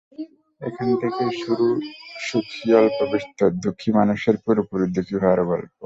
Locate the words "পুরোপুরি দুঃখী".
4.37-5.15